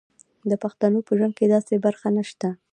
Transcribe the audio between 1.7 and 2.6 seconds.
برخه نشته.